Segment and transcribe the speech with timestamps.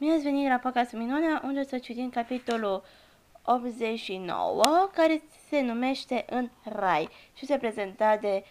[0.00, 2.82] Bine ați venit la Pacas Minunea, unde o să citim capitolul
[3.42, 8.44] 89, care se numește În Rai și se prezenta de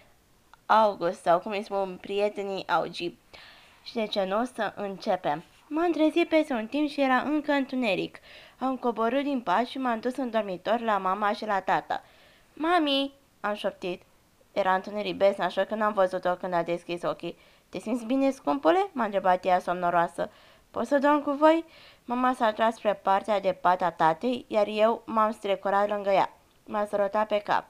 [0.65, 3.13] August, sau cum îi spun prietenii Augi.
[3.83, 5.43] Și de ce nu o să începem?
[5.67, 8.17] M-am trezit peste un timp și era încă întuneric.
[8.59, 12.03] Am coborât din pat și m-am dus în dormitor la mama și la tata.
[12.53, 14.01] Mami, am șoptit.
[14.51, 17.37] Era întuneric besna, așa că n-am văzut-o când a deschis ochii.
[17.69, 20.29] Te simți bine, scumpule?" m-a întrebat ea somnoroasă.
[20.71, 21.65] Pot să dorm cu voi?"
[22.05, 26.33] Mama s-a tras spre partea de pat a tatei, iar eu m-am strecurat lângă ea.
[26.65, 27.65] M-a sărutat pe cap.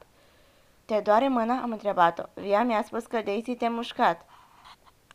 [0.85, 2.23] Te doare mâna?" am întrebat-o.
[2.33, 4.25] Via mi-a spus că Daisy te mușcat.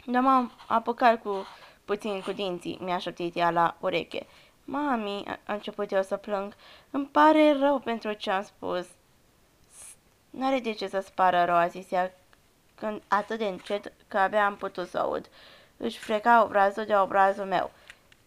[0.06, 1.46] Da, m-am apucat cu
[1.84, 4.26] puțin cu dinții, mi-a șoptit ea la ureche.
[4.64, 6.54] Mami, a început eu să plâng.
[6.90, 8.86] Îmi pare rău pentru ce am spus.
[10.30, 12.12] N-are de ce să-ți pară rău, a zis ea,
[12.74, 15.28] când atât de încet că abia am putut să aud.
[15.76, 17.70] Își freca obrazul de obrazul meu.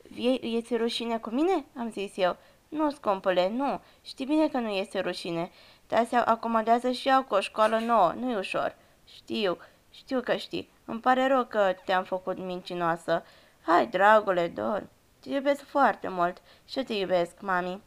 [0.01, 2.37] Vie, este rușine cu mine?" am zis eu.
[2.69, 3.81] Nu, scumpule, nu.
[4.01, 5.51] Știi bine că nu este rușine.
[5.87, 8.13] Dar se acomodează și eu cu o școală nouă.
[8.19, 8.75] Nu-i ușor.
[9.05, 9.57] Știu,
[9.91, 10.69] știu că știi.
[10.85, 13.23] Îmi pare rău că te-am făcut mincinoasă.
[13.61, 14.89] Hai, dragule, dorm.
[15.19, 16.41] Te iubesc foarte mult.
[16.65, 17.81] Și te iubesc, mami.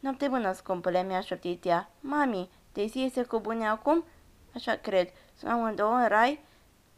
[0.00, 1.90] Noapte bună, scumpule, mi-a șoptit ea.
[2.00, 4.04] Mami, Daisy este cu bune acum?
[4.54, 5.08] Așa cred.
[5.34, 6.40] Sunt amândouă în rai?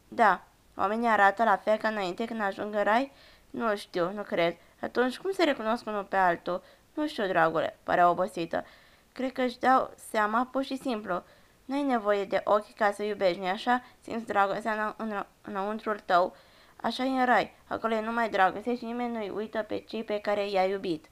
[0.08, 0.44] Da.
[0.76, 3.12] Oamenii arată la fel ca înainte când ajung în rai?
[3.50, 4.56] Nu știu, nu cred.
[4.80, 6.62] Atunci cum se recunosc unul pe altul?
[6.94, 8.64] Nu știu, dragule, părea obosită.
[9.12, 11.22] Cred că își dau seama pur și simplu.
[11.64, 13.82] Nu ai nevoie de ochi ca să iubești, nu așa?
[14.00, 16.36] Simți dragostea în, în, înăuntrul tău.
[16.76, 17.54] Așa e în rai.
[17.66, 21.06] Acolo e numai dragoste și nimeni nu-i uită pe cei pe care i-a iubit.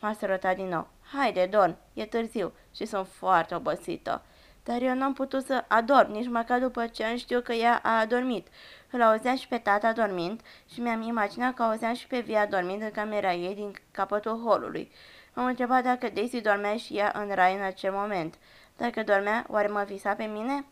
[0.00, 0.88] M-a sărutat din nou.
[1.12, 4.22] Haide, dorm, e târziu și sunt foarte obosită.
[4.64, 7.98] Dar eu n-am putut să adorm, nici măcar după ce am știu că ea a
[7.98, 8.46] adormit.
[8.90, 10.40] Îl auzeam și pe tata dormind
[10.72, 14.92] și mi-am imaginat că auzeam și pe Via dormind în camera ei din capătul holului.
[15.34, 18.34] M-am întrebat dacă Daisy dormea și ea în rai în acel moment.
[18.76, 20.64] Dacă dormea, oare mă visa pe mine?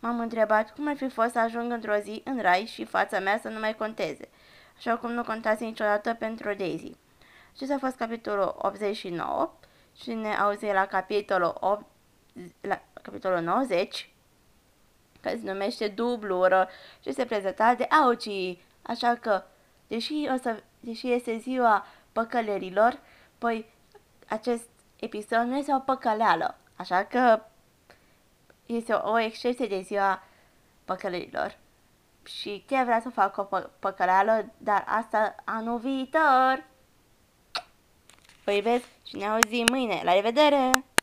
[0.00, 3.38] M-am întrebat cum ar fi fost să ajung într-o zi în rai și fața mea
[3.38, 4.28] să nu mai conteze,
[4.76, 6.96] așa cum nu contase niciodată pentru Daisy.
[7.54, 9.52] Acesta a fost capitolul 89
[10.00, 11.84] și ne auzim la capitolul 8,
[12.60, 14.12] la capitolul 90
[15.22, 16.68] care se numește dublură
[17.02, 18.58] și se prezenta de Auci.
[18.82, 19.42] Așa că,
[19.86, 22.98] deși, o să, deși este ziua păcălerilor,
[23.38, 23.66] păi
[24.28, 26.56] acest episod nu este o păcăleală.
[26.76, 27.40] Așa că
[28.66, 30.22] este o, o excepție de ziua
[30.84, 31.58] păcălerilor.
[32.24, 36.64] Și chiar vrea să fac o pă- păcăleală, dar asta anul viitor.
[38.44, 40.00] Vă iubesc și ne auzim mâine.
[40.04, 40.91] La revedere!